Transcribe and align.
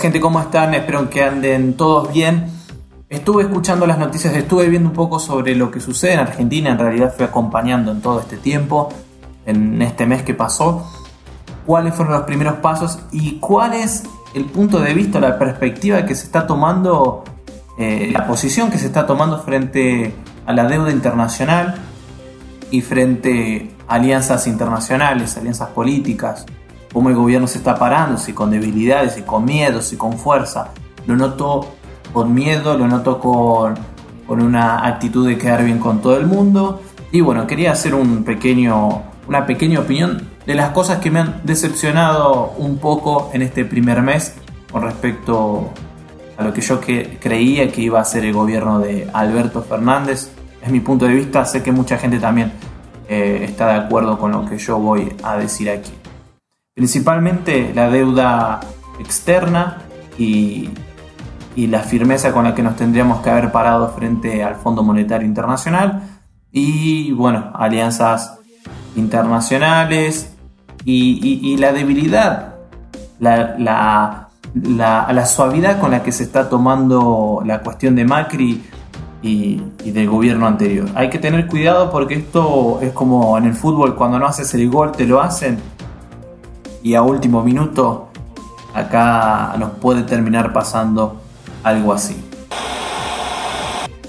Gente, 0.00 0.20
¿cómo 0.20 0.40
están? 0.40 0.74
Espero 0.74 1.08
que 1.08 1.22
anden 1.22 1.74
todos 1.74 2.12
bien. 2.12 2.46
Estuve 3.08 3.44
escuchando 3.44 3.86
las 3.86 3.98
noticias, 3.98 4.34
estuve 4.34 4.68
viendo 4.68 4.88
un 4.88 4.94
poco 4.94 5.18
sobre 5.18 5.54
lo 5.54 5.70
que 5.70 5.80
sucede 5.80 6.14
en 6.14 6.20
Argentina, 6.20 6.70
en 6.70 6.78
realidad 6.78 7.14
fui 7.14 7.24
acompañando 7.24 7.92
en 7.92 8.00
todo 8.00 8.20
este 8.20 8.36
tiempo, 8.36 8.88
en 9.46 9.80
este 9.82 10.04
mes 10.06 10.22
que 10.22 10.34
pasó, 10.34 10.90
cuáles 11.64 11.94
fueron 11.94 12.14
los 12.14 12.22
primeros 12.24 12.54
pasos 12.54 12.98
y 13.12 13.38
cuál 13.38 13.74
es 13.74 14.02
el 14.34 14.46
punto 14.46 14.80
de 14.80 14.94
vista, 14.94 15.20
la 15.20 15.38
perspectiva 15.38 16.04
que 16.04 16.14
se 16.14 16.24
está 16.24 16.46
tomando, 16.46 17.24
eh, 17.78 18.10
la 18.12 18.26
posición 18.26 18.70
que 18.70 18.78
se 18.78 18.86
está 18.86 19.06
tomando 19.06 19.42
frente 19.42 20.14
a 20.44 20.52
la 20.52 20.66
deuda 20.66 20.90
internacional 20.90 21.76
y 22.70 22.80
frente 22.80 23.70
a 23.86 23.94
alianzas 23.94 24.46
internacionales, 24.46 25.36
alianzas 25.36 25.68
políticas, 25.68 26.46
cómo 26.94 27.10
el 27.10 27.16
gobierno 27.16 27.48
se 27.48 27.58
está 27.58 27.74
parando, 27.76 28.16
si 28.16 28.32
con 28.32 28.52
debilidades, 28.52 29.14
si 29.14 29.22
con 29.22 29.44
miedo, 29.44 29.82
si 29.82 29.96
con 29.96 30.16
fuerza. 30.16 30.70
Lo 31.06 31.16
noto 31.16 31.74
con 32.12 32.32
miedo, 32.32 32.78
lo 32.78 32.86
noto 32.86 33.18
con, 33.18 33.74
con 34.28 34.40
una 34.40 34.86
actitud 34.86 35.26
de 35.26 35.36
quedar 35.36 35.64
bien 35.64 35.80
con 35.80 36.00
todo 36.00 36.16
el 36.16 36.26
mundo. 36.26 36.80
Y 37.10 37.20
bueno, 37.20 37.48
quería 37.48 37.72
hacer 37.72 37.96
un 37.96 38.22
pequeño, 38.22 39.02
una 39.26 39.44
pequeña 39.44 39.80
opinión 39.80 40.28
de 40.46 40.54
las 40.54 40.70
cosas 40.70 40.98
que 40.98 41.10
me 41.10 41.18
han 41.18 41.40
decepcionado 41.42 42.54
un 42.58 42.78
poco 42.78 43.28
en 43.32 43.42
este 43.42 43.64
primer 43.64 44.00
mes 44.00 44.36
con 44.70 44.82
respecto 44.82 45.70
a 46.36 46.44
lo 46.44 46.52
que 46.52 46.60
yo 46.60 46.80
que 46.80 47.18
creía 47.20 47.72
que 47.72 47.80
iba 47.80 48.00
a 48.00 48.04
ser 48.04 48.24
el 48.24 48.32
gobierno 48.32 48.78
de 48.78 49.10
Alberto 49.12 49.62
Fernández. 49.62 50.30
Es 50.62 50.70
mi 50.70 50.78
punto 50.78 51.06
de 51.06 51.14
vista, 51.14 51.44
sé 51.44 51.60
que 51.60 51.72
mucha 51.72 51.98
gente 51.98 52.20
también 52.20 52.52
eh, 53.08 53.40
está 53.42 53.66
de 53.72 53.80
acuerdo 53.80 54.16
con 54.16 54.30
lo 54.30 54.46
que 54.46 54.58
yo 54.58 54.78
voy 54.78 55.12
a 55.24 55.36
decir 55.36 55.68
aquí 55.68 55.90
principalmente 56.74 57.72
la 57.72 57.88
deuda 57.88 58.60
externa 58.98 59.78
y, 60.18 60.70
la 61.56 61.80
firmeza 61.80 62.32
con 62.32 62.44
la 62.44 62.54
que 62.54 62.64
nos 62.64 62.74
tendríamos 62.74 63.22
que 63.22 63.30
haber 63.30 63.52
parado 63.52 63.88
frente 63.90 64.42
al 64.42 64.56
Fondo 64.56 64.82
Monetario 64.82 65.24
Internacional 65.24 66.02
y 66.50 67.12
bueno, 67.12 67.52
alianzas 67.54 68.40
internacionales 68.96 70.34
y, 70.84 71.56
la 71.58 71.72
debilidad, 71.72 72.56
la, 73.20 73.54
la, 74.52 75.26
suavidad 75.26 75.78
con 75.78 75.92
la 75.92 76.02
que 76.02 76.10
se 76.10 76.24
está 76.24 76.48
tomando 76.48 77.40
la 77.46 77.60
cuestión 77.60 77.94
de 77.94 78.04
Macri 78.04 78.60
y, 79.22 79.62
y, 79.84 79.90
del 79.92 80.08
gobierno 80.08 80.48
anterior. 80.48 80.88
Hay 80.96 81.08
que 81.08 81.20
tener 81.20 81.46
cuidado 81.46 81.92
porque 81.92 82.14
esto 82.14 82.80
es 82.82 82.92
como 82.92 83.38
en 83.38 83.44
el 83.44 83.54
fútbol, 83.54 83.94
cuando 83.94 84.18
no 84.18 84.26
haces 84.26 84.52
el 84.54 84.68
gol 84.68 84.90
te 84.90 85.06
lo 85.06 85.20
hacen 85.20 85.73
y 86.84 86.94
a 86.94 87.02
último 87.02 87.42
minuto 87.42 88.08
acá 88.74 89.54
nos 89.58 89.70
puede 89.70 90.02
terminar 90.02 90.52
pasando 90.52 91.20
algo 91.64 91.94
así. 91.94 92.14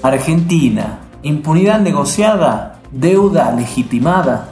Argentina, 0.03 0.99
impunidad 1.23 1.79
negociada, 1.79 2.81
deuda 2.91 3.51
legitimada. 3.51 4.49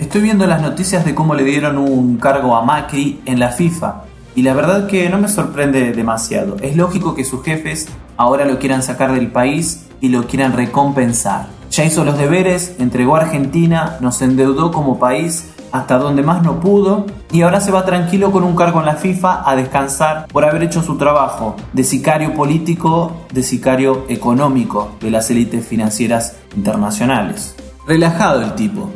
Estoy 0.00 0.22
viendo 0.22 0.46
las 0.46 0.60
noticias 0.60 1.04
de 1.04 1.14
cómo 1.14 1.34
le 1.34 1.44
dieron 1.44 1.78
un 1.78 2.16
cargo 2.16 2.56
a 2.56 2.64
Macri 2.64 3.20
en 3.24 3.38
la 3.38 3.50
FIFA 3.50 4.02
y 4.34 4.42
la 4.42 4.54
verdad 4.54 4.88
que 4.88 5.08
no 5.08 5.18
me 5.18 5.28
sorprende 5.28 5.92
demasiado. 5.92 6.56
Es 6.60 6.76
lógico 6.76 7.14
que 7.14 7.24
sus 7.24 7.44
jefes 7.44 7.86
ahora 8.16 8.44
lo 8.44 8.58
quieran 8.58 8.82
sacar 8.82 9.12
del 9.12 9.30
país 9.30 9.86
y 10.00 10.08
lo 10.08 10.26
quieran 10.26 10.54
recompensar. 10.54 11.46
Ya 11.70 11.84
hizo 11.84 12.04
los 12.04 12.18
deberes, 12.18 12.74
entregó 12.80 13.14
a 13.14 13.20
Argentina, 13.20 13.96
nos 14.00 14.20
endeudó 14.22 14.72
como 14.72 14.98
país 14.98 15.50
hasta 15.72 15.98
donde 15.98 16.22
más 16.22 16.42
no 16.42 16.60
pudo 16.60 17.06
y 17.32 17.42
ahora 17.42 17.60
se 17.60 17.70
va 17.70 17.84
tranquilo 17.84 18.32
con 18.32 18.44
un 18.44 18.56
cargo 18.56 18.80
en 18.80 18.86
la 18.86 18.96
FIFA 18.96 19.48
a 19.48 19.56
descansar 19.56 20.26
por 20.28 20.44
haber 20.44 20.62
hecho 20.62 20.82
su 20.82 20.96
trabajo 20.96 21.56
de 21.72 21.84
sicario 21.84 22.34
político, 22.34 23.26
de 23.32 23.42
sicario 23.42 24.06
económico 24.08 24.92
de 25.00 25.10
las 25.10 25.30
élites 25.30 25.66
financieras 25.66 26.36
internacionales. 26.56 27.54
Relajado 27.86 28.42
el 28.42 28.54
tipo. 28.54 28.90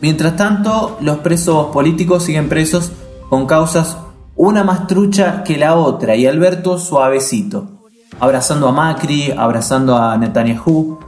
Mientras 0.00 0.36
tanto, 0.36 0.96
los 1.00 1.18
presos 1.18 1.66
políticos 1.72 2.24
siguen 2.24 2.48
presos 2.48 2.92
con 3.28 3.46
causas 3.46 3.98
una 4.36 4.64
más 4.64 4.86
trucha 4.86 5.44
que 5.44 5.58
la 5.58 5.74
otra 5.74 6.16
y 6.16 6.26
Alberto 6.26 6.78
suavecito, 6.78 7.82
abrazando 8.18 8.68
a 8.68 8.72
Macri, 8.72 9.30
abrazando 9.36 9.98
a 9.98 10.16
Netanyahu. 10.16 10.98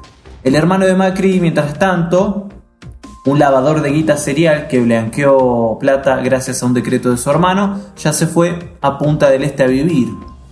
El 0.44 0.54
hermano 0.54 0.84
de 0.84 0.94
Macri, 0.94 1.40
mientras 1.40 1.78
tanto, 1.78 2.48
un 3.24 3.38
lavador 3.38 3.82
de 3.82 3.90
guita 3.90 4.16
serial 4.16 4.66
que 4.66 4.80
blanqueó 4.80 5.78
plata 5.78 6.16
gracias 6.16 6.62
a 6.62 6.66
un 6.66 6.74
decreto 6.74 7.10
de 7.10 7.16
su 7.16 7.30
hermano, 7.30 7.78
ya 7.96 8.12
se 8.12 8.26
fue 8.26 8.76
a 8.80 8.98
Punta 8.98 9.30
del 9.30 9.44
Este 9.44 9.62
a 9.62 9.68
vivir, 9.68 10.08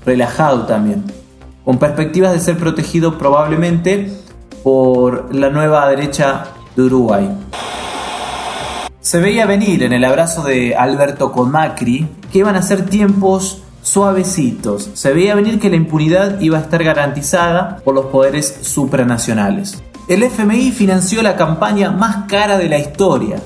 relajado 0.07 0.67
también, 0.67 1.05
con 1.65 1.79
perspectivas 1.79 2.33
de 2.33 2.41
ser 2.41 2.57
protegido 2.59 3.19
probablemente 3.19 4.13
por 4.63 5.35
la 5.35 5.51
nueva 5.51 5.89
derecha 5.89 6.45
de 6.77 6.83
Uruguay. 6.83 7.29
Se 9.01 9.19
veía 9.19 9.47
venir 9.47 9.83
en 9.83 9.93
el 9.93 10.05
abrazo 10.05 10.43
de 10.45 10.77
Alberto 10.77 11.33
con 11.33 11.51
Macri 11.51 12.07
que 12.31 12.39
iban 12.39 12.55
a 12.55 12.63
ser 12.63 12.85
tiempos 12.85 13.63
suavecitos. 13.83 14.91
Se 14.93 15.13
veía 15.13 15.35
venir 15.35 15.59
que 15.59 15.71
la 15.71 15.77
impunidad 15.77 16.39
iba 16.41 16.59
a 16.59 16.61
estar 16.61 16.85
garantizada 16.85 17.79
por 17.83 17.95
los 17.95 18.07
poderes 18.07 18.61
supranacionales. 18.63 19.83
El 20.09 20.23
FMI 20.23 20.73
financió 20.73 21.23
la 21.23 21.37
campaña 21.37 21.91
más 21.91 22.25
cara 22.27 22.59
de 22.59 22.69
la 22.69 22.79
historia, 22.79 23.41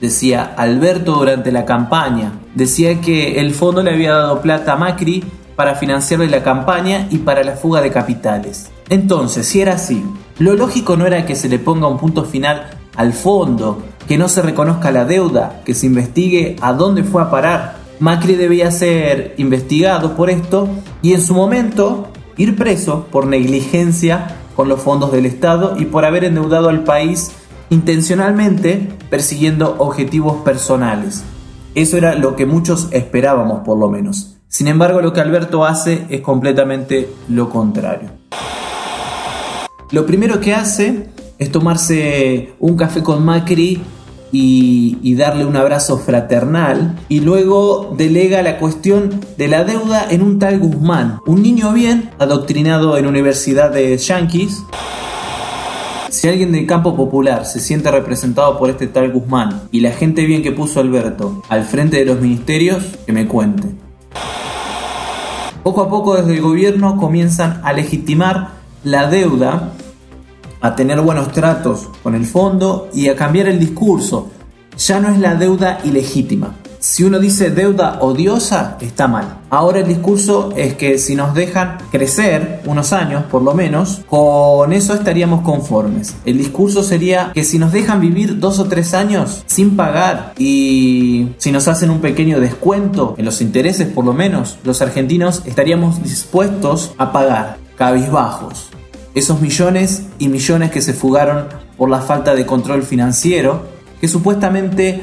decía 0.00 0.54
Alberto 0.56 1.14
durante 1.14 1.52
la 1.52 1.64
campaña. 1.64 2.32
Decía 2.54 3.00
que 3.00 3.40
el 3.40 3.52
fondo 3.52 3.82
le 3.82 3.92
había 3.92 4.12
dado 4.12 4.40
plata 4.40 4.72
a 4.72 4.76
Macri 4.76 5.24
para 5.56 5.74
financiarle 5.74 6.28
la 6.28 6.42
campaña 6.42 7.08
y 7.10 7.18
para 7.18 7.42
la 7.42 7.56
fuga 7.56 7.80
de 7.80 7.90
capitales. 7.90 8.70
Entonces, 8.88 9.46
si 9.46 9.60
era 9.60 9.74
así, 9.74 10.04
lo 10.38 10.54
lógico 10.54 10.96
no 10.96 11.06
era 11.06 11.26
que 11.26 11.34
se 11.34 11.48
le 11.48 11.58
ponga 11.58 11.88
un 11.88 11.98
punto 11.98 12.24
final 12.24 12.70
al 12.94 13.12
fondo, 13.12 13.82
que 14.06 14.18
no 14.18 14.28
se 14.28 14.42
reconozca 14.42 14.90
la 14.90 15.04
deuda, 15.04 15.60
que 15.64 15.74
se 15.74 15.86
investigue 15.86 16.56
a 16.60 16.72
dónde 16.72 17.04
fue 17.04 17.22
a 17.22 17.30
parar. 17.30 17.76
Macri 17.98 18.34
debía 18.34 18.70
ser 18.70 19.34
investigado 19.38 20.14
por 20.14 20.30
esto 20.30 20.68
y 21.02 21.14
en 21.14 21.22
su 21.22 21.34
momento 21.34 22.08
ir 22.36 22.54
preso 22.54 23.06
por 23.10 23.26
negligencia 23.26 24.36
con 24.56 24.68
los 24.68 24.80
fondos 24.80 25.12
del 25.12 25.26
Estado 25.26 25.76
y 25.78 25.84
por 25.84 26.04
haber 26.04 26.24
endeudado 26.24 26.70
al 26.70 26.82
país 26.82 27.30
intencionalmente 27.70 28.88
persiguiendo 29.10 29.76
objetivos 29.78 30.42
personales. 30.42 31.22
Eso 31.74 31.96
era 31.98 32.14
lo 32.14 32.34
que 32.36 32.46
muchos 32.46 32.88
esperábamos 32.90 33.60
por 33.60 33.78
lo 33.78 33.90
menos. 33.90 34.38
Sin 34.48 34.66
embargo, 34.68 35.02
lo 35.02 35.12
que 35.12 35.20
Alberto 35.20 35.64
hace 35.64 36.06
es 36.08 36.22
completamente 36.22 37.10
lo 37.28 37.50
contrario. 37.50 38.08
Lo 39.90 40.06
primero 40.06 40.40
que 40.40 40.54
hace 40.54 41.10
es 41.38 41.52
tomarse 41.52 42.54
un 42.58 42.76
café 42.76 43.02
con 43.02 43.24
Macri 43.24 43.82
y, 44.32 45.14
darle 45.14 45.46
un 45.46 45.56
abrazo 45.56 45.98
fraternal 45.98 46.98
y 47.08 47.20
luego 47.20 47.94
delega 47.96 48.42
la 48.42 48.58
cuestión 48.58 49.20
de 49.38 49.48
la 49.48 49.64
deuda 49.64 50.06
en 50.10 50.22
un 50.22 50.38
tal 50.38 50.58
Guzmán, 50.58 51.20
un 51.26 51.42
niño 51.42 51.72
bien 51.72 52.10
adoctrinado 52.18 52.98
en 52.98 53.06
universidades 53.06 54.06
yanquis. 54.06 54.62
Si 56.10 56.28
alguien 56.28 56.52
del 56.52 56.66
campo 56.66 56.94
popular 56.96 57.46
se 57.46 57.60
siente 57.60 57.90
representado 57.90 58.58
por 58.58 58.70
este 58.70 58.86
tal 58.86 59.10
Guzmán 59.10 59.62
y 59.70 59.80
la 59.80 59.92
gente 59.92 60.24
bien 60.26 60.42
que 60.42 60.52
puso 60.52 60.80
Alberto 60.80 61.42
al 61.48 61.64
frente 61.64 61.96
de 61.96 62.04
los 62.04 62.20
ministerios, 62.20 62.84
que 63.06 63.12
me 63.12 63.26
cuente. 63.26 63.68
Poco 65.62 65.82
a 65.82 65.88
poco 65.88 66.14
desde 66.14 66.34
el 66.34 66.42
gobierno 66.42 66.96
comienzan 66.96 67.60
a 67.64 67.72
legitimar 67.72 68.50
la 68.84 69.08
deuda 69.08 69.72
a 70.60 70.74
tener 70.74 71.00
buenos 71.00 71.32
tratos 71.32 71.88
con 72.02 72.14
el 72.14 72.26
fondo 72.26 72.88
y 72.92 73.08
a 73.08 73.16
cambiar 73.16 73.48
el 73.48 73.58
discurso. 73.58 74.30
Ya 74.78 75.00
no 75.00 75.08
es 75.08 75.18
la 75.18 75.34
deuda 75.34 75.80
ilegítima. 75.84 76.54
Si 76.78 77.02
uno 77.02 77.18
dice 77.18 77.50
deuda 77.50 77.98
odiosa, 78.00 78.76
está 78.80 79.08
mal. 79.08 79.38
Ahora 79.50 79.80
el 79.80 79.88
discurso 79.88 80.52
es 80.56 80.74
que 80.74 80.98
si 80.98 81.16
nos 81.16 81.34
dejan 81.34 81.78
crecer 81.90 82.60
unos 82.64 82.92
años, 82.92 83.24
por 83.24 83.42
lo 83.42 83.54
menos, 83.54 84.02
con 84.06 84.72
eso 84.72 84.94
estaríamos 84.94 85.40
conformes. 85.40 86.14
El 86.24 86.38
discurso 86.38 86.84
sería 86.84 87.32
que 87.34 87.42
si 87.42 87.58
nos 87.58 87.72
dejan 87.72 88.00
vivir 88.00 88.38
dos 88.38 88.60
o 88.60 88.66
tres 88.66 88.94
años 88.94 89.42
sin 89.46 89.74
pagar 89.74 90.34
y 90.38 91.30
si 91.38 91.50
nos 91.50 91.66
hacen 91.66 91.90
un 91.90 92.00
pequeño 92.00 92.38
descuento 92.38 93.14
en 93.18 93.24
los 93.24 93.40
intereses, 93.40 93.88
por 93.88 94.04
lo 94.04 94.12
menos, 94.12 94.58
los 94.62 94.80
argentinos 94.80 95.42
estaríamos 95.44 96.02
dispuestos 96.02 96.92
a 96.98 97.10
pagar 97.10 97.56
cabizbajos 97.76 98.70
esos 99.16 99.40
millones 99.40 100.08
y 100.18 100.28
millones 100.28 100.70
que 100.70 100.82
se 100.82 100.92
fugaron 100.92 101.46
por 101.78 101.88
la 101.88 102.00
falta 102.00 102.34
de 102.34 102.44
control 102.44 102.82
financiero, 102.82 103.62
que 103.98 104.08
supuestamente 104.08 105.00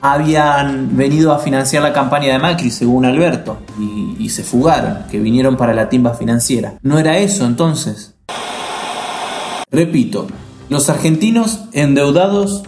habían 0.00 0.96
venido 0.96 1.32
a 1.32 1.38
financiar 1.38 1.84
la 1.84 1.92
campaña 1.92 2.32
de 2.32 2.40
Macri, 2.40 2.72
según 2.72 3.04
Alberto, 3.04 3.58
y, 4.18 4.28
se 4.30 4.42
fugaron, 4.42 5.04
que 5.08 5.20
vinieron 5.20 5.56
para 5.56 5.74
la 5.74 5.88
timba 5.88 6.14
financiera. 6.14 6.74
¿No 6.82 6.98
era 6.98 7.18
eso 7.18 7.46
entonces? 7.46 8.16
Repito, 9.70 10.26
los 10.68 10.90
argentinos 10.90 11.66
endeudados 11.72 12.64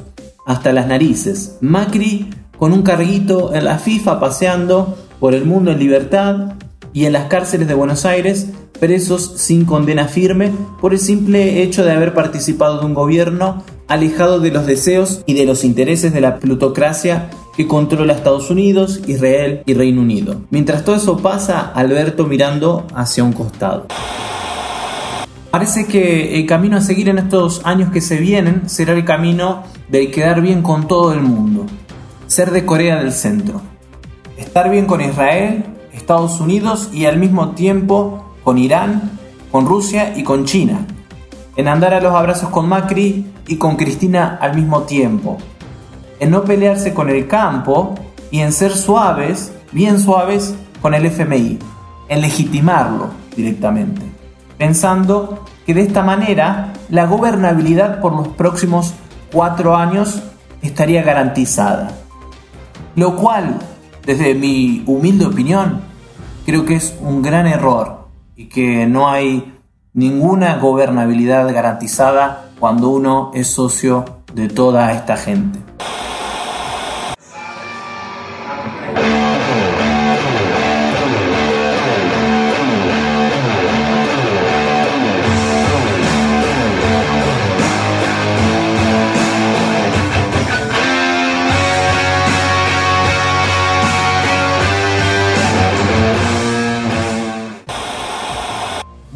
hasta 0.46 0.72
las 0.72 0.86
narices, 0.86 1.58
Macri 1.60 2.30
con 2.56 2.72
un 2.72 2.82
carguito 2.82 3.52
en 3.52 3.64
la 3.64 3.78
FIFA 3.78 4.20
paseando 4.20 4.96
por 5.18 5.34
el 5.34 5.44
mundo 5.44 5.72
en 5.72 5.80
libertad 5.80 6.54
y 6.94 7.04
en 7.04 7.12
las 7.12 7.26
cárceles 7.26 7.68
de 7.68 7.74
Buenos 7.74 8.06
Aires 8.06 8.46
presos 8.80 9.34
sin 9.36 9.64
condena 9.64 10.06
firme 10.06 10.52
por 10.80 10.94
el 10.94 11.00
simple 11.00 11.62
hecho 11.62 11.84
de 11.84 11.92
haber 11.92 12.14
participado 12.14 12.78
de 12.78 12.86
un 12.86 12.94
gobierno 12.94 13.64
alejado 13.88 14.40
de 14.40 14.50
los 14.50 14.64
deseos 14.64 15.22
y 15.26 15.34
de 15.34 15.44
los 15.44 15.64
intereses 15.64 16.14
de 16.14 16.20
la 16.20 16.38
plutocracia 16.38 17.30
que 17.56 17.66
controla 17.66 18.14
Estados 18.14 18.50
Unidos, 18.50 19.00
Israel 19.06 19.62
y 19.66 19.74
Reino 19.74 20.00
Unido. 20.00 20.36
Mientras 20.50 20.84
todo 20.84 20.96
eso 20.96 21.18
pasa, 21.18 21.72
Alberto 21.74 22.26
mirando 22.26 22.86
hacia 22.94 23.24
un 23.24 23.32
costado. 23.32 23.86
Parece 25.50 25.86
que 25.86 26.38
el 26.38 26.46
camino 26.46 26.76
a 26.76 26.80
seguir 26.80 27.08
en 27.08 27.18
estos 27.18 27.60
años 27.64 27.90
que 27.92 28.00
se 28.00 28.18
vienen 28.18 28.68
será 28.68 28.92
el 28.92 29.04
camino 29.04 29.64
de 29.88 30.10
quedar 30.10 30.40
bien 30.40 30.62
con 30.62 30.88
todo 30.88 31.12
el 31.12 31.20
mundo, 31.20 31.66
ser 32.26 32.50
de 32.50 32.64
Corea 32.64 32.96
del 32.96 33.12
Centro, 33.12 33.60
estar 34.36 34.68
bien 34.68 34.86
con 34.86 35.00
Israel, 35.00 35.73
Estados 35.94 36.40
Unidos 36.40 36.90
y 36.92 37.06
al 37.06 37.18
mismo 37.18 37.50
tiempo 37.50 38.34
con 38.42 38.58
Irán, 38.58 39.18
con 39.50 39.66
Rusia 39.66 40.16
y 40.16 40.24
con 40.24 40.44
China, 40.44 40.86
en 41.56 41.68
andar 41.68 41.94
a 41.94 42.00
los 42.00 42.14
abrazos 42.14 42.50
con 42.50 42.68
Macri 42.68 43.26
y 43.46 43.56
con 43.56 43.76
Cristina 43.76 44.38
al 44.40 44.56
mismo 44.56 44.82
tiempo, 44.82 45.38
en 46.18 46.30
no 46.30 46.42
pelearse 46.42 46.92
con 46.92 47.08
el 47.08 47.26
campo 47.26 47.94
y 48.30 48.40
en 48.40 48.52
ser 48.52 48.72
suaves, 48.72 49.52
bien 49.72 49.98
suaves, 49.98 50.54
con 50.82 50.94
el 50.94 51.06
FMI, 51.06 51.58
en 52.08 52.20
legitimarlo 52.20 53.08
directamente, 53.36 54.02
pensando 54.58 55.44
que 55.64 55.74
de 55.74 55.82
esta 55.82 56.02
manera 56.02 56.72
la 56.90 57.06
gobernabilidad 57.06 58.00
por 58.00 58.12
los 58.12 58.28
próximos 58.28 58.94
cuatro 59.32 59.76
años 59.76 60.22
estaría 60.62 61.02
garantizada. 61.02 61.90
Lo 62.96 63.16
cual, 63.16 63.58
desde 64.06 64.34
mi 64.34 64.82
humilde 64.86 65.26
opinión, 65.26 65.82
creo 66.44 66.64
que 66.64 66.76
es 66.76 66.96
un 67.00 67.22
gran 67.22 67.46
error 67.46 68.08
y 68.36 68.46
que 68.46 68.86
no 68.86 69.08
hay 69.08 69.52
ninguna 69.92 70.56
gobernabilidad 70.58 71.52
garantizada 71.52 72.50
cuando 72.58 72.90
uno 72.90 73.30
es 73.34 73.48
socio 73.48 74.04
de 74.34 74.48
toda 74.48 74.92
esta 74.92 75.16
gente. 75.16 75.58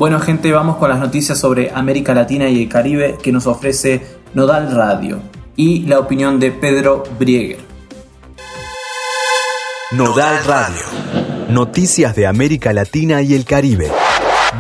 Bueno 0.08 0.25
gente, 0.25 0.50
vamos 0.52 0.76
con 0.78 0.88
las 0.88 1.00
noticias 1.00 1.38
sobre 1.38 1.70
América 1.70 2.14
Latina 2.14 2.49
y 2.49 2.62
el 2.62 2.69
Caribe 2.70 3.19
que 3.22 3.31
nos 3.31 3.46
ofrece 3.46 4.00
Nodal 4.32 4.75
Radio 4.75 5.20
y 5.55 5.81
la 5.81 5.99
opinión 5.99 6.40
de 6.40 6.50
Pedro 6.50 7.02
Brieger. 7.19 7.58
Nodal 9.90 10.43
Radio. 10.46 10.81
Noticias 11.50 12.16
de 12.16 12.26
América 12.26 12.72
Latina 12.72 13.20
y 13.20 13.34
el 13.34 13.44
Caribe. 13.44 13.90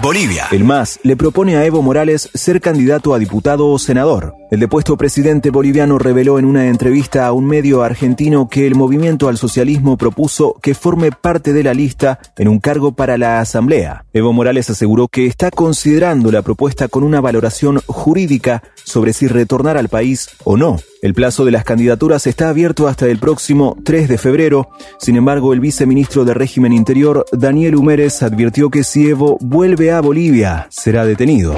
Bolivia. 0.02 0.46
El 0.52 0.64
MAS 0.64 1.00
le 1.02 1.16
propone 1.16 1.56
a 1.56 1.64
Evo 1.64 1.82
Morales 1.82 2.30
ser 2.32 2.60
candidato 2.60 3.14
a 3.14 3.18
diputado 3.18 3.68
o 3.68 3.78
senador. 3.78 4.34
El 4.50 4.60
depuesto 4.60 4.96
presidente 4.96 5.50
boliviano 5.50 5.98
reveló 5.98 6.38
en 6.38 6.44
una 6.44 6.68
entrevista 6.68 7.26
a 7.26 7.32
un 7.32 7.46
medio 7.46 7.82
argentino 7.82 8.48
que 8.48 8.66
el 8.66 8.76
movimiento 8.76 9.28
al 9.28 9.36
socialismo 9.36 9.96
propuso 9.96 10.54
que 10.62 10.74
forme 10.74 11.10
parte 11.10 11.52
de 11.52 11.62
la 11.62 11.74
lista 11.74 12.18
en 12.36 12.48
un 12.48 12.58
cargo 12.58 12.92
para 12.92 13.18
la 13.18 13.40
Asamblea. 13.40 14.04
Evo 14.12 14.32
Morales 14.32 14.70
aseguró 14.70 15.08
que 15.08 15.26
está 15.26 15.50
considerando 15.50 16.30
la 16.30 16.42
propuesta 16.42 16.88
con 16.88 17.02
una 17.02 17.20
valoración 17.20 17.80
jurídica 17.86 18.62
sobre 18.88 19.12
si 19.12 19.28
retornar 19.28 19.76
al 19.76 19.88
país 19.88 20.30
o 20.44 20.56
no. 20.56 20.78
El 21.00 21.14
plazo 21.14 21.44
de 21.44 21.52
las 21.52 21.64
candidaturas 21.64 22.26
está 22.26 22.48
abierto 22.48 22.88
hasta 22.88 23.06
el 23.06 23.18
próximo 23.18 23.76
3 23.84 24.08
de 24.08 24.18
febrero. 24.18 24.70
Sin 24.98 25.16
embargo, 25.16 25.52
el 25.52 25.60
viceministro 25.60 26.24
de 26.24 26.34
Régimen 26.34 26.72
Interior, 26.72 27.24
Daniel 27.30 27.76
Humérez, 27.76 28.22
advirtió 28.22 28.70
que 28.70 28.82
si 28.82 29.08
Evo 29.08 29.38
vuelve 29.40 29.92
a 29.92 30.00
Bolivia, 30.00 30.66
será 30.70 31.04
detenido. 31.04 31.54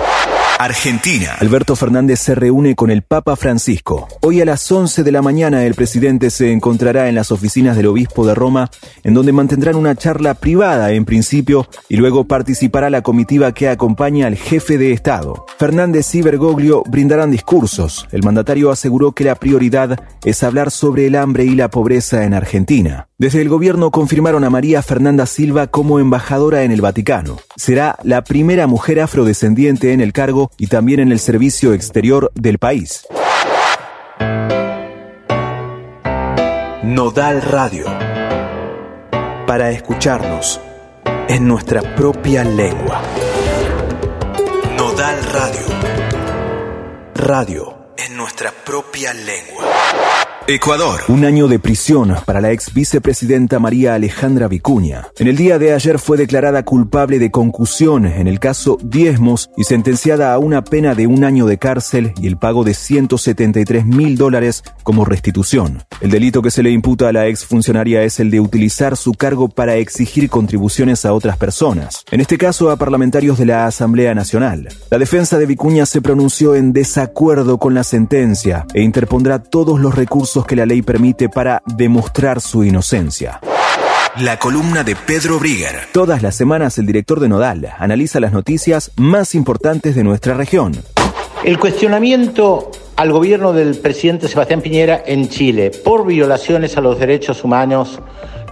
Argentina. 0.60 1.36
Alberto 1.40 1.74
Fernández 1.74 2.20
se 2.20 2.34
reúne 2.34 2.74
con 2.74 2.90
el 2.90 3.00
Papa 3.00 3.34
Francisco. 3.34 4.08
Hoy 4.20 4.42
a 4.42 4.44
las 4.44 4.70
11 4.70 5.02
de 5.04 5.10
la 5.10 5.22
mañana 5.22 5.64
el 5.64 5.72
presidente 5.72 6.28
se 6.28 6.52
encontrará 6.52 7.08
en 7.08 7.14
las 7.14 7.32
oficinas 7.32 7.78
del 7.78 7.86
obispo 7.86 8.26
de 8.26 8.34
Roma, 8.34 8.70
en 9.02 9.14
donde 9.14 9.32
mantendrán 9.32 9.76
una 9.76 9.94
charla 9.94 10.34
privada 10.34 10.92
en 10.92 11.06
principio 11.06 11.66
y 11.88 11.96
luego 11.96 12.24
participará 12.24 12.90
la 12.90 13.00
comitiva 13.00 13.54
que 13.54 13.70
acompaña 13.70 14.26
al 14.26 14.36
jefe 14.36 14.76
de 14.76 14.92
Estado. 14.92 15.46
Fernández 15.58 16.14
y 16.14 16.20
Bergoglio 16.20 16.82
brindarán 16.86 17.30
discursos. 17.30 18.06
El 18.12 18.22
mandatario 18.22 18.70
aseguró 18.70 19.12
que 19.12 19.24
la 19.24 19.36
prioridad 19.36 19.98
es 20.26 20.42
hablar 20.42 20.70
sobre 20.70 21.06
el 21.06 21.16
hambre 21.16 21.46
y 21.46 21.54
la 21.54 21.70
pobreza 21.70 22.24
en 22.24 22.34
Argentina. 22.34 23.08
Desde 23.16 23.40
el 23.40 23.48
gobierno 23.48 23.90
confirmaron 23.90 24.44
a 24.44 24.50
María 24.50 24.82
Fernanda 24.82 25.26
Silva 25.26 25.66
como 25.66 26.00
embajadora 26.00 26.64
en 26.64 26.70
el 26.70 26.80
Vaticano. 26.80 27.38
Será 27.56 27.98
la 28.02 28.24
primera 28.24 28.66
mujer 28.66 29.00
afrodescendiente 29.00 29.92
en 29.92 30.00
el 30.00 30.14
cargo 30.14 30.49
y 30.58 30.66
también 30.66 31.00
en 31.00 31.12
el 31.12 31.18
servicio 31.18 31.72
exterior 31.72 32.30
del 32.34 32.58
país. 32.58 33.06
Nodal 36.82 37.42
Radio. 37.42 37.84
Para 39.46 39.70
escucharnos 39.70 40.60
en 41.28 41.46
nuestra 41.46 41.94
propia 41.94 42.44
lengua. 42.44 43.02
Nodal 44.76 45.22
Radio. 45.32 45.66
Radio 47.14 47.80
en 47.96 48.16
nuestra 48.16 48.50
propia 48.50 49.12
lengua. 49.12 49.64
Ecuador. 50.54 51.02
Un 51.06 51.24
año 51.24 51.46
de 51.46 51.60
prisión 51.60 52.16
para 52.24 52.40
la 52.40 52.50
ex 52.50 52.74
vicepresidenta 52.74 53.60
María 53.60 53.94
Alejandra 53.94 54.48
Vicuña. 54.48 55.06
En 55.20 55.28
el 55.28 55.36
día 55.36 55.60
de 55.60 55.72
ayer 55.72 56.00
fue 56.00 56.16
declarada 56.16 56.64
culpable 56.64 57.20
de 57.20 57.30
concusión 57.30 58.04
en 58.04 58.26
el 58.26 58.40
caso 58.40 58.76
Diezmos 58.82 59.50
y 59.56 59.62
sentenciada 59.62 60.34
a 60.34 60.38
una 60.38 60.64
pena 60.64 60.96
de 60.96 61.06
un 61.06 61.22
año 61.22 61.46
de 61.46 61.58
cárcel 61.58 62.14
y 62.20 62.26
el 62.26 62.36
pago 62.36 62.64
de 62.64 62.74
173 62.74 63.86
mil 63.86 64.16
dólares 64.16 64.64
como 64.82 65.04
restitución. 65.04 65.84
El 66.00 66.10
delito 66.10 66.42
que 66.42 66.50
se 66.50 66.64
le 66.64 66.70
imputa 66.70 67.08
a 67.08 67.12
la 67.12 67.28
ex 67.28 67.44
funcionaria 67.44 68.02
es 68.02 68.18
el 68.18 68.32
de 68.32 68.40
utilizar 68.40 68.96
su 68.96 69.12
cargo 69.12 69.48
para 69.48 69.76
exigir 69.76 70.28
contribuciones 70.28 71.04
a 71.04 71.12
otras 71.12 71.36
personas, 71.36 72.04
en 72.10 72.20
este 72.20 72.38
caso 72.38 72.70
a 72.70 72.76
parlamentarios 72.76 73.38
de 73.38 73.46
la 73.46 73.66
Asamblea 73.66 74.16
Nacional. 74.16 74.68
La 74.90 74.98
defensa 74.98 75.38
de 75.38 75.46
Vicuña 75.46 75.86
se 75.86 76.02
pronunció 76.02 76.56
en 76.56 76.72
desacuerdo 76.72 77.58
con 77.58 77.74
la 77.74 77.84
sentencia 77.84 78.66
e 78.74 78.82
interpondrá 78.82 79.40
todos 79.40 79.78
los 79.78 79.94
recursos 79.94 80.39
que 80.46 80.56
la 80.56 80.66
ley 80.66 80.82
permite 80.82 81.28
para 81.28 81.62
demostrar 81.66 82.40
su 82.40 82.64
inocencia. 82.64 83.40
La 84.18 84.38
columna 84.38 84.82
de 84.82 84.96
Pedro 84.96 85.38
Brigger. 85.38 85.88
Todas 85.92 86.22
las 86.22 86.34
semanas 86.34 86.78
el 86.78 86.86
director 86.86 87.20
de 87.20 87.28
Nodal 87.28 87.68
analiza 87.78 88.18
las 88.20 88.32
noticias 88.32 88.90
más 88.96 89.34
importantes 89.34 89.94
de 89.94 90.02
nuestra 90.02 90.34
región. 90.34 90.72
El 91.44 91.58
cuestionamiento 91.58 92.70
al 92.96 93.12
gobierno 93.12 93.52
del 93.52 93.76
presidente 93.76 94.28
Sebastián 94.28 94.60
Piñera 94.60 95.02
en 95.06 95.28
Chile 95.28 95.70
por 95.84 96.06
violaciones 96.06 96.76
a 96.76 96.80
los 96.80 96.98
derechos 96.98 97.44
humanos 97.44 98.00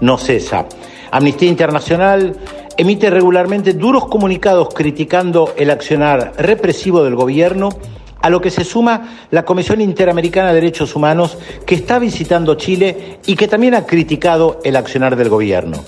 no 0.01 0.17
cesa. 0.17 0.67
Amnistía 1.11 1.49
Internacional 1.49 2.37
emite 2.79 3.11
regularmente 3.11 3.75
duros 3.75 4.07
comunicados 4.07 4.69
criticando 4.75 5.53
el 5.57 5.71
accionar 5.71 6.33
represivo 6.39 7.03
del 7.03 7.17
gobierno 7.17 7.71
a 8.21 8.31
lo 8.31 8.41
que 8.41 8.51
se 8.51 8.65
suma 8.65 9.27
la 9.31 9.45
Comisión 9.45 9.81
Interamericana 9.81 10.49
de 10.49 10.55
Derechos 10.55 10.95
Humanos 10.95 11.39
que 11.67 11.75
está 11.75 11.99
visitando 11.99 12.55
Chile 12.55 13.19
y 13.27 13.37
que 13.37 13.49
también 13.49 13.75
ha 13.75 13.87
criticado 13.87 14.61
el 14.65 14.77
accionar 14.77 15.17
del 15.17 15.29
gobierno. 15.29 15.79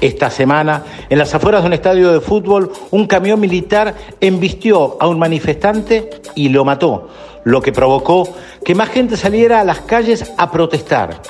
Esta 0.00 0.30
semana, 0.30 0.84
en 1.10 1.18
las 1.18 1.34
afueras 1.34 1.62
de 1.62 1.68
un 1.68 1.72
estadio 1.72 2.12
de 2.12 2.20
fútbol, 2.20 2.70
un 2.92 3.06
camión 3.06 3.40
militar 3.40 3.94
embistió 4.20 4.96
a 5.00 5.08
un 5.08 5.18
manifestante 5.18 6.10
y 6.36 6.50
lo 6.50 6.64
mató, 6.64 7.08
lo 7.42 7.60
que 7.60 7.72
provocó 7.72 8.28
que 8.64 8.76
más 8.76 8.90
gente 8.90 9.16
saliera 9.16 9.60
a 9.60 9.64
las 9.64 9.80
calles 9.80 10.32
a 10.36 10.52
protestar. 10.52 11.20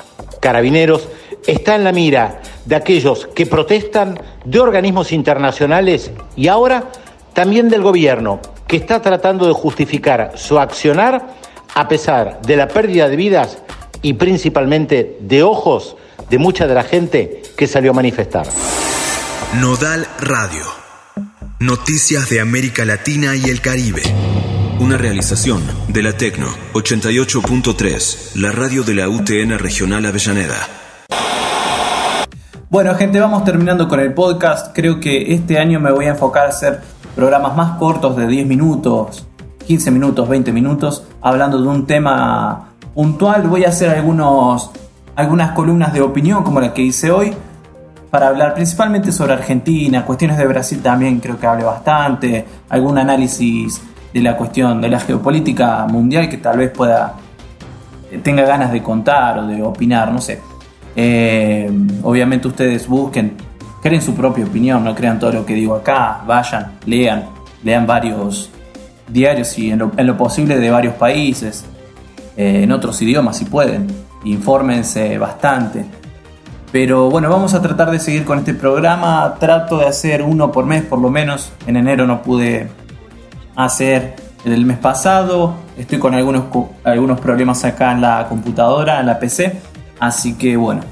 Carabineros 0.41 1.09
está 1.47 1.77
en 1.77 1.85
la 1.85 1.93
mira 1.93 2.43
de 2.67 2.77
aquellos 2.77 3.27
que 3.29 3.47
protestan 3.47 4.21
de 4.45 4.61
organismos 4.61 5.13
internacionales 5.13 6.11
y 6.37 6.49
ahora 6.49 6.91
también 7.33 7.71
del 7.71 7.83
gobierno, 7.83 8.41
que 8.69 8.77
está 8.77 9.01
tratando 9.01 9.47
de 9.47 9.55
justificar 9.55 10.33
su 10.37 10.59
accionar 10.59 11.35
a 11.75 11.89
pesar 11.89 12.41
de 12.43 12.57
la 12.57 12.69
pérdida 12.69 13.09
de 13.09 13.17
vidas 13.17 13.59
y 14.03 14.13
principalmente 14.13 15.17
de 15.21 15.43
ojos 15.43 15.97
de 16.29 16.39
mucha 16.39 16.67
de 16.67 16.75
la 16.75 16.85
gente 16.85 17.43
que 17.57 17.67
salió 17.67 17.91
a 17.93 17.95
manifestar. 17.95 18.47
Nodal 19.61 20.07
Radio. 20.21 20.65
Noticias 21.59 22.29
de 22.29 22.41
América 22.41 22.85
Latina 22.85 23.35
y 23.35 23.45
el 23.45 23.61
Caribe. 23.61 24.03
Una 24.79 24.97
realización 24.97 25.63
de 25.89 26.03
la 26.03 26.13
Tecno 26.13 26.49
88.3, 26.75 28.35
la 28.37 28.53
radio 28.53 28.85
de 28.85 28.95
la 28.95 29.09
UTN 29.09 29.59
Regional 29.59 30.05
Avellaneda. 30.07 30.69
Bueno, 32.71 32.95
gente, 32.95 33.19
vamos 33.19 33.45
terminando 33.45 33.89
con 33.89 33.99
el 33.99 34.13
podcast. 34.13 34.77
Creo 34.77 35.01
que 35.01 35.33
este 35.33 35.59
año 35.59 35.81
me 35.81 35.91
voy 35.91 36.05
a 36.05 36.11
enfocar 36.11 36.47
a 36.47 36.51
hacer 36.51 36.81
programas 37.19 37.57
más 37.57 37.77
cortos 37.79 38.15
de 38.15 38.29
10 38.29 38.47
minutos, 38.47 39.27
15 39.67 39.91
minutos, 39.91 40.29
20 40.29 40.53
minutos, 40.53 41.03
hablando 41.21 41.61
de 41.61 41.67
un 41.67 41.85
tema 41.85 42.69
puntual. 42.95 43.49
Voy 43.49 43.65
a 43.65 43.71
hacer 43.71 43.91
algunos, 43.91 44.71
algunas 45.17 45.51
columnas 45.51 45.93
de 45.93 46.01
opinión 46.01 46.45
como 46.45 46.61
la 46.61 46.73
que 46.73 46.83
hice 46.83 47.11
hoy 47.11 47.35
para 48.09 48.29
hablar 48.29 48.55
principalmente 48.55 49.11
sobre 49.11 49.33
Argentina, 49.33 50.05
cuestiones 50.05 50.39
de 50.39 50.47
Brasil 50.47 50.81
también 50.81 51.19
creo 51.19 51.37
que 51.41 51.49
hable 51.49 51.65
bastante, 51.65 52.47
algún 52.69 52.99
análisis 52.99 53.83
de 54.15 54.21
la 54.21 54.37
cuestión 54.37 54.81
de 54.81 54.89
la 54.89 55.01
geopolítica 55.01 55.89
mundial 55.89 56.29
que 56.29 56.37
tal 56.37 56.59
vez 56.59 56.71
pueda 56.71 57.15
tenga 58.23 58.45
ganas 58.45 58.71
de 58.71 58.81
contar 58.81 59.41
o 59.41 59.47
de 59.49 59.61
opinar, 59.61 60.13
no 60.13 60.21
sé. 60.21 60.41
Eh, 60.95 61.69
obviamente 62.05 62.47
ustedes 62.47 62.87
busquen, 62.87 63.37
creen 63.89 64.03
su 64.03 64.15
propia 64.15 64.45
opinión, 64.45 64.85
no 64.85 64.95
crean 64.95 65.19
todo 65.19 65.33
lo 65.33 65.47
que 65.47 65.55
digo 65.55 65.75
acá, 65.75 66.21
vayan, 66.27 66.73
lean, 66.85 67.25
lean 67.65 67.87
varios 67.87 68.51
diarios 69.09 69.59
y 69.59 69.71
en 69.71 69.79
lo, 69.79 70.17
posible 70.19 70.59
de 70.59 70.71
varios 70.71 70.93
países, 70.95 71.65
eh, 72.37 72.65
en 72.65 72.73
otros 72.73 73.01
idiomas 73.01 73.39
si 73.39 73.47
pueden, 73.47 73.87
infórmense 74.25 75.17
bastante. 75.17 75.87
Pero 76.71 77.09
bueno, 77.09 77.31
vamos 77.31 77.55
a 77.55 77.63
tratar 77.63 77.91
de 77.91 77.99
seguir 77.99 78.27
con 78.27 78.39
este 78.39 78.53
programa, 78.53 79.37
trato 79.41 79.79
de 79.79 79.87
hacer 79.87 80.23
uno 80.23 80.53
por 80.53 80.67
mes 80.67 80.83
por 80.83 80.99
lo 80.99 81.09
menos, 81.09 81.51
en 81.67 81.77
enero 81.77 82.07
no 82.07 82.21
pude 82.21 82.69
hacer 83.57 84.17
el 84.45 84.67
mes 84.67 84.77
pasado, 84.77 85.55
estoy 85.79 85.99
con 85.99 86.15
algunos, 86.15 86.45
algunos 86.85 87.19
problemas 87.21 87.65
acá 87.65 87.93
en 87.93 88.03
la 88.03 88.27
computadora, 88.29 89.01
en 89.01 89.07
la 89.07 89.19
PC 89.19 89.61
Así 90.01 90.35
que 90.35 90.57
bueno, 90.57 90.83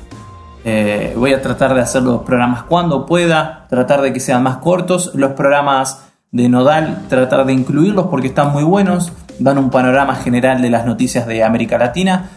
eh, 0.68 1.14
voy 1.16 1.32
a 1.32 1.40
tratar 1.40 1.74
de 1.76 1.80
hacer 1.80 2.02
los 2.02 2.22
programas 2.22 2.64
cuando 2.64 3.06
pueda, 3.06 3.66
tratar 3.70 4.02
de 4.02 4.12
que 4.12 4.18
sean 4.18 4.42
más 4.42 4.56
cortos. 4.56 5.12
Los 5.14 5.30
programas 5.30 6.08
de 6.32 6.48
Nodal, 6.48 7.04
tratar 7.08 7.46
de 7.46 7.52
incluirlos 7.52 8.08
porque 8.08 8.26
están 8.26 8.52
muy 8.52 8.64
buenos, 8.64 9.12
dan 9.38 9.58
un 9.58 9.70
panorama 9.70 10.16
general 10.16 10.60
de 10.60 10.68
las 10.68 10.84
noticias 10.84 11.24
de 11.28 11.44
América 11.44 11.78
Latina. 11.78 12.30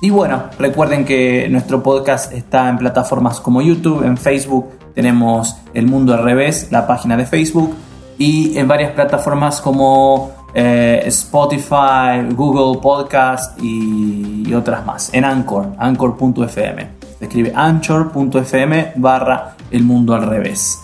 Y 0.00 0.10
bueno, 0.10 0.44
recuerden 0.60 1.04
que 1.04 1.48
nuestro 1.50 1.82
podcast 1.82 2.32
está 2.32 2.68
en 2.68 2.78
plataformas 2.78 3.40
como 3.40 3.60
YouTube, 3.60 4.04
en 4.04 4.16
Facebook, 4.16 4.70
tenemos 4.94 5.56
El 5.74 5.88
Mundo 5.88 6.14
al 6.14 6.22
Revés, 6.22 6.68
la 6.70 6.86
página 6.86 7.16
de 7.16 7.26
Facebook, 7.26 7.74
y 8.16 8.56
en 8.58 8.68
varias 8.68 8.92
plataformas 8.92 9.60
como 9.60 10.30
eh, 10.54 11.02
Spotify, 11.06 12.32
Google 12.32 12.80
Podcast 12.80 13.60
y, 13.60 14.54
otras 14.54 14.86
más. 14.86 15.12
En 15.12 15.24
Anchor, 15.24 15.72
anchor.fm. 15.78 17.01
Escribe 17.22 17.52
anchor.fm 17.54 18.92
barra 18.96 19.56
el 19.70 19.84
mundo 19.84 20.14
al 20.14 20.26
revés. 20.26 20.82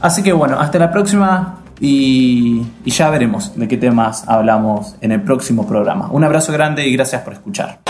Así 0.00 0.22
que 0.22 0.32
bueno, 0.32 0.58
hasta 0.58 0.78
la 0.78 0.90
próxima 0.90 1.60
y 1.80 2.62
ya 2.84 3.08
veremos 3.10 3.56
de 3.56 3.66
qué 3.66 3.76
temas 3.76 4.28
hablamos 4.28 4.96
en 5.00 5.12
el 5.12 5.22
próximo 5.22 5.66
programa. 5.66 6.08
Un 6.10 6.24
abrazo 6.24 6.52
grande 6.52 6.86
y 6.86 6.92
gracias 6.92 7.22
por 7.22 7.32
escuchar. 7.32 7.80